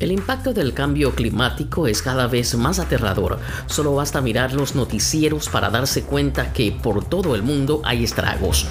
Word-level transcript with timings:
El 0.00 0.12
impacto 0.12 0.54
del 0.54 0.72
cambio 0.72 1.14
climático 1.14 1.86
es 1.86 2.00
cada 2.00 2.26
vez 2.26 2.54
más 2.54 2.78
aterrador. 2.78 3.38
Solo 3.66 3.94
basta 3.94 4.22
mirar 4.22 4.54
los 4.54 4.74
noticieros 4.74 5.50
para 5.50 5.68
darse 5.68 6.04
cuenta 6.04 6.54
que 6.54 6.72
por 6.72 7.04
todo 7.04 7.34
el 7.34 7.42
mundo 7.42 7.82
hay 7.84 8.04
estragos. 8.04 8.66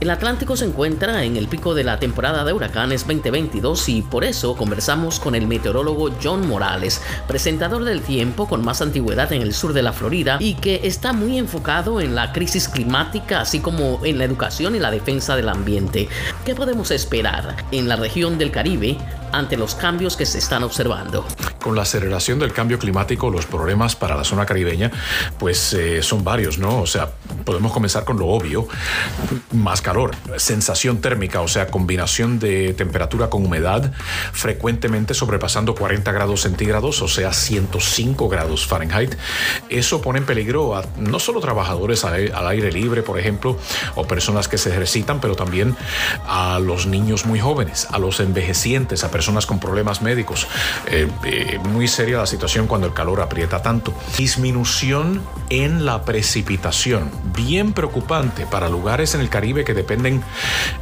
El 0.00 0.10
Atlántico 0.10 0.56
se 0.56 0.64
encuentra 0.64 1.24
en 1.24 1.36
el 1.36 1.46
pico 1.46 1.74
de 1.74 1.84
la 1.84 2.00
temporada 2.00 2.44
de 2.44 2.52
huracanes 2.52 3.06
2022 3.06 3.88
y 3.88 4.02
por 4.02 4.24
eso 4.24 4.56
conversamos 4.56 5.20
con 5.20 5.36
el 5.36 5.46
meteorólogo 5.46 6.10
John 6.22 6.48
Morales, 6.48 7.02
presentador 7.26 7.84
del 7.84 8.02
tiempo 8.02 8.48
con 8.48 8.64
más 8.64 8.82
antigüedad 8.82 9.32
en 9.32 9.42
el 9.42 9.54
sur 9.54 9.72
de 9.72 9.82
la 9.82 9.92
Florida 9.92 10.38
y 10.40 10.54
que 10.54 10.80
está 10.84 11.12
muy 11.12 11.38
enfocado 11.38 12.00
en 12.00 12.14
la 12.14 12.32
crisis 12.32 12.68
climática 12.68 13.40
así 13.40 13.60
como 13.60 14.04
en 14.04 14.18
la 14.18 14.24
educación 14.24 14.74
y 14.74 14.80
la 14.80 14.90
defensa 14.90 15.34
del 15.34 15.48
ambiente. 15.48 16.08
¿Qué 16.44 16.54
podemos 16.54 16.90
esperar 16.92 17.56
en 17.72 17.88
la 17.88 17.96
región 17.96 18.38
del 18.38 18.52
Caribe 18.52 18.98
ante 19.32 19.56
los 19.56 19.74
cambios 19.74 20.16
que 20.16 20.26
se 20.26 20.38
están 20.38 20.62
observando? 20.62 21.26
Con 21.62 21.76
la 21.76 21.82
aceleración 21.82 22.38
del 22.38 22.52
cambio 22.52 22.78
climático, 22.78 23.30
los 23.30 23.46
problemas 23.46 23.96
para 23.96 24.16
la 24.16 24.24
zona 24.24 24.46
caribeña, 24.46 24.90
pues 25.38 25.72
eh, 25.72 26.02
son 26.02 26.24
varios, 26.24 26.58
¿no? 26.58 26.80
O 26.80 26.86
sea, 26.86 27.10
podemos 27.44 27.72
comenzar 27.72 28.04
con 28.04 28.18
lo 28.18 28.26
obvio, 28.28 28.66
más 29.52 29.82
calor, 29.82 30.12
sensación 30.36 31.00
térmica, 31.00 31.40
o 31.40 31.48
sea, 31.48 31.68
combinación 31.68 32.38
de 32.38 32.74
temperatura 32.74 33.28
con 33.30 33.44
humedad, 33.44 33.92
frecuentemente 34.32 35.14
sobrepasando 35.14 35.74
40 35.74 36.10
grados 36.12 36.42
centígrados, 36.42 37.02
o 37.02 37.08
sea, 37.08 37.32
105 37.32 38.28
grados 38.28 38.66
Fahrenheit. 38.66 39.14
Eso 39.68 40.00
pone 40.00 40.20
en 40.20 40.26
peligro 40.26 40.76
a 40.76 40.84
no 40.96 41.18
solo 41.18 41.40
trabajadores 41.40 42.04
al 42.04 42.46
aire 42.48 42.72
libre, 42.72 43.02
por 43.02 43.18
ejemplo, 43.18 43.58
o 43.94 44.06
personas 44.06 44.48
que 44.48 44.58
se 44.58 44.70
ejercitan, 44.70 45.20
pero 45.20 45.36
también 45.36 45.76
a 46.26 46.58
los 46.58 46.86
niños 46.86 47.26
muy 47.26 47.40
jóvenes, 47.40 47.86
a 47.90 47.98
los 47.98 48.20
envejecientes, 48.20 49.04
a 49.04 49.10
personas 49.10 49.17
con 49.46 49.58
problemas 49.58 50.02
médicos. 50.02 50.46
Eh, 50.86 51.08
eh, 51.24 51.58
muy 51.64 51.88
seria 51.88 52.18
la 52.18 52.26
situación 52.26 52.66
cuando 52.66 52.86
el 52.86 52.94
calor 52.94 53.20
aprieta 53.20 53.62
tanto. 53.62 53.92
Disminución 54.16 55.22
en 55.50 55.84
la 55.84 56.04
precipitación, 56.04 57.10
bien 57.34 57.72
preocupante 57.72 58.46
para 58.46 58.68
lugares 58.68 59.14
en 59.14 59.20
el 59.20 59.28
Caribe 59.28 59.64
que 59.64 59.74
dependen, 59.74 60.22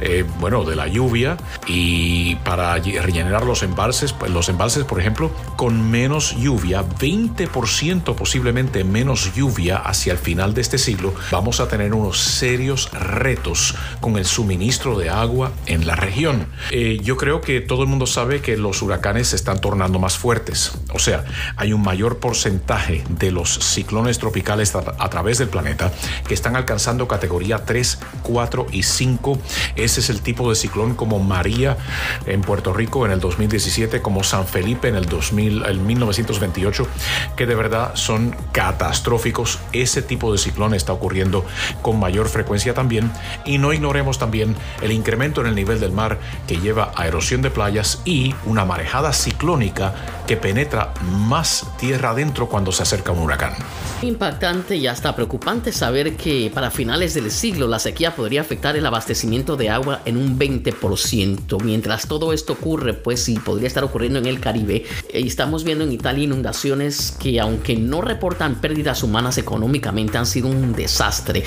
eh, 0.01 0.25
bueno, 0.39 0.63
de 0.63 0.75
la 0.75 0.87
lluvia 0.87 1.37
y 1.67 2.35
para 2.37 2.75
rellenar 2.75 3.45
los 3.45 3.63
embalses, 3.63 4.13
pues, 4.13 4.31
los 4.31 4.49
embalses, 4.49 4.83
por 4.83 4.99
ejemplo, 4.99 5.31
con 5.55 5.89
menos 5.89 6.35
lluvia, 6.37 6.83
20% 6.83 8.15
posiblemente 8.15 8.83
menos 8.83 9.33
lluvia 9.35 9.77
hacia 9.77 10.13
el 10.13 10.19
final 10.19 10.53
de 10.53 10.61
este 10.61 10.77
siglo, 10.77 11.13
vamos 11.31 11.59
a 11.59 11.67
tener 11.67 11.93
unos 11.93 12.19
serios 12.19 12.91
retos 12.91 13.75
con 14.01 14.17
el 14.17 14.25
suministro 14.25 14.97
de 14.97 15.09
agua 15.09 15.51
en 15.65 15.87
la 15.87 15.95
región. 15.95 16.47
Eh, 16.71 16.99
yo 17.01 17.17
creo 17.17 17.41
que 17.41 17.61
todo 17.61 17.83
el 17.83 17.89
mundo 17.89 18.05
sabe 18.05 18.41
que 18.41 18.57
los 18.57 18.81
huracanes 18.81 19.29
se 19.29 19.35
están 19.35 19.59
tornando 19.61 19.99
más 19.99 20.17
fuertes, 20.17 20.73
o 20.93 20.99
sea, 20.99 21.25
hay 21.55 21.73
un 21.73 21.81
mayor 21.81 22.17
porcentaje 22.19 23.03
de 23.09 23.31
los 23.31 23.59
ciclones 23.59 24.19
tropicales 24.19 24.56
a 24.59 25.09
través 25.09 25.37
del 25.37 25.49
planeta 25.49 25.91
que 26.27 26.33
están 26.33 26.55
alcanzando 26.55 27.07
categoría 27.07 27.65
3, 27.65 27.99
4 28.23 28.67
y 28.71 28.83
5. 28.83 29.39
Ese 29.75 29.99
es 29.99 30.09
el 30.09 30.21
tipo 30.21 30.49
de 30.49 30.55
ciclón 30.55 30.95
como 30.95 31.19
María 31.19 31.77
en 32.25 32.41
Puerto 32.41 32.73
Rico 32.73 33.05
en 33.05 33.11
el 33.11 33.19
2017, 33.19 34.01
como 34.01 34.23
San 34.23 34.47
Felipe 34.47 34.87
en 34.87 34.95
el, 34.95 35.05
2000, 35.05 35.65
el 35.65 35.79
1928, 35.79 36.87
que 37.35 37.45
de 37.45 37.55
verdad 37.55 37.91
son 37.95 38.35
catastróficos. 38.51 39.59
Ese 39.73 40.01
tipo 40.01 40.31
de 40.31 40.37
ciclón 40.37 40.73
está 40.73 40.93
ocurriendo 40.93 41.45
con 41.81 41.99
mayor 41.99 42.29
frecuencia 42.29 42.73
también. 42.73 43.11
Y 43.45 43.57
no 43.57 43.73
ignoremos 43.73 44.17
también 44.17 44.55
el 44.81 44.91
incremento 44.91 45.41
en 45.41 45.47
el 45.47 45.55
nivel 45.55 45.79
del 45.79 45.91
mar 45.91 46.19
que 46.47 46.57
lleva 46.57 46.91
a 46.95 47.07
erosión 47.07 47.41
de 47.41 47.51
playas 47.51 48.01
y 48.05 48.33
una 48.45 48.65
marejada 48.65 49.13
ciclónica 49.13 49.93
que 50.27 50.37
penetra 50.37 50.93
más 51.01 51.65
tierra 51.79 52.11
adentro 52.11 52.47
cuando 52.47 52.71
se 52.71 52.83
acerca 52.83 53.11
un 53.11 53.19
huracán. 53.19 53.53
Impactante 54.01 54.75
y 54.75 54.85
hasta 54.85 55.15
preocupante 55.15 55.71
saber 55.71 56.15
que 56.15 56.51
para 56.53 56.69
finales 56.69 57.13
del 57.15 57.31
siglo 57.31 57.67
la 57.67 57.79
sequía 57.79 58.15
podría 58.15 58.41
afectar 58.41 58.75
el 58.75 58.85
abastecimiento 58.85 59.57
de 59.57 59.69
agua 59.69 60.01
en 60.05 60.17
un 60.17 60.37
20%. 60.37 61.63
Mientras 61.63 62.07
todo 62.07 62.33
esto 62.33 62.53
ocurre, 62.53 62.93
pues 62.93 63.23
sí, 63.23 63.39
podría 63.39 63.67
estar 63.67 63.83
ocurriendo 63.83 64.19
en 64.19 64.27
el 64.27 64.39
Caribe. 64.39 64.85
Eh, 65.09 65.23
estamos 65.25 65.63
viendo 65.63 65.85
en 65.85 65.91
Italia 65.91 66.25
inundaciones 66.25 67.15
que 67.19 67.39
aunque 67.39 67.75
no 67.75 68.01
reportan 68.01 68.55
pérdidas 68.61 69.01
humanas 69.01 69.37
económicamente 69.37 70.17
han 70.17 70.25
sido 70.25 70.49
un 70.49 70.73
desastre. 70.73 71.43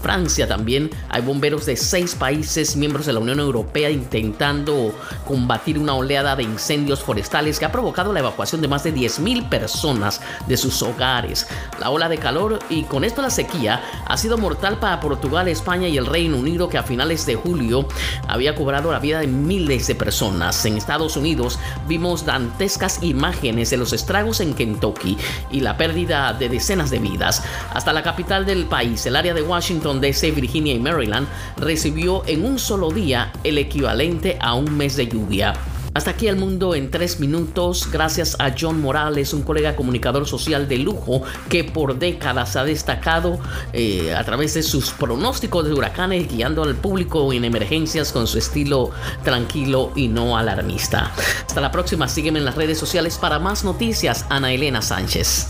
Francia 0.00 0.48
también 0.48 0.90
hay 1.08 1.22
bomberos 1.22 1.66
de 1.66 1.76
seis 1.76 2.14
países 2.14 2.76
miembros 2.76 3.06
de 3.06 3.12
la 3.12 3.20
Unión 3.20 3.40
Europea 3.40 3.90
intentando 3.90 4.94
combatir 5.26 5.78
una 5.78 5.94
oleada 5.94 6.36
de 6.36 6.42
incendios 6.42 7.00
forestales 7.00 7.58
que 7.58 7.64
ha 7.64 7.72
provocado 7.72 8.12
la 8.12 8.20
evacuación 8.20 8.60
de 8.60 8.68
más 8.68 8.84
de 8.84 8.94
10.000 8.94 9.48
personas 9.48 10.20
de 10.46 10.56
sus 10.56 10.82
hogares. 10.82 11.46
La 11.78 11.90
ola 11.90 12.08
de 12.08 12.18
calor 12.18 12.58
y 12.68 12.84
con 12.84 13.04
esto 13.04 13.22
la 13.22 13.30
sequía 13.30 13.82
ha 14.06 14.16
sido 14.16 14.38
mortal 14.38 14.78
para 14.78 15.00
Portugal, 15.00 15.48
España 15.48 15.88
y 15.88 15.98
el 15.98 16.06
Reino 16.06 16.36
Unido 16.36 16.68
que 16.68 16.78
a 16.78 16.82
finales 16.82 17.26
de 17.26 17.36
julio 17.36 17.86
había 18.28 18.54
cobrado 18.54 18.92
la 18.92 18.98
vida 18.98 19.20
de 19.20 19.26
miles 19.26 19.86
de 19.86 19.94
personas. 19.94 20.64
En 20.64 20.76
Estados 20.76 21.16
Unidos 21.16 21.58
vimos 21.86 22.24
dantescas 22.24 23.02
imágenes 23.02 23.70
de 23.70 23.76
los 23.76 23.92
estragos 23.92 24.40
en 24.40 24.54
Kentucky 24.54 25.16
y 25.50 25.60
la 25.60 25.76
pérdida 25.76 26.32
de 26.32 26.48
decenas 26.48 26.90
de 26.90 26.98
vidas. 26.98 27.42
Hasta 27.72 27.92
la 27.92 28.02
capital 28.02 28.46
del 28.46 28.66
país, 28.66 29.04
el 29.06 29.16
área 29.16 29.34
de 29.34 29.42
Washington 29.90 30.00
DC, 30.00 30.30
Virginia 30.32 30.74
y 30.74 30.78
Maryland, 30.78 31.26
recibió 31.56 32.22
en 32.26 32.44
un 32.44 32.58
solo 32.58 32.90
día 32.90 33.32
el 33.42 33.58
equivalente 33.58 34.38
a 34.40 34.54
un 34.54 34.76
mes 34.76 34.96
de 34.96 35.08
lluvia. 35.08 35.54
Hasta 35.92 36.12
aquí 36.12 36.28
el 36.28 36.36
mundo 36.36 36.76
en 36.76 36.88
tres 36.92 37.18
minutos, 37.18 37.88
gracias 37.90 38.36
a 38.38 38.54
John 38.58 38.80
Morales, 38.80 39.34
un 39.34 39.42
colega 39.42 39.74
comunicador 39.74 40.24
social 40.28 40.68
de 40.68 40.78
lujo 40.78 41.22
que 41.48 41.64
por 41.64 41.98
décadas 41.98 42.54
ha 42.54 42.62
destacado 42.62 43.40
eh, 43.72 44.14
a 44.14 44.22
través 44.22 44.54
de 44.54 44.62
sus 44.62 44.92
pronósticos 44.92 45.66
de 45.66 45.72
huracanes, 45.72 46.28
guiando 46.28 46.62
al 46.62 46.76
público 46.76 47.32
en 47.32 47.44
emergencias 47.44 48.12
con 48.12 48.28
su 48.28 48.38
estilo 48.38 48.92
tranquilo 49.24 49.90
y 49.96 50.06
no 50.06 50.36
alarmista. 50.36 51.10
Hasta 51.44 51.60
la 51.60 51.72
próxima, 51.72 52.06
sígueme 52.06 52.38
en 52.38 52.44
las 52.44 52.54
redes 52.54 52.78
sociales 52.78 53.18
para 53.18 53.40
más 53.40 53.64
noticias, 53.64 54.26
Ana 54.28 54.52
Elena 54.52 54.82
Sánchez. 54.82 55.48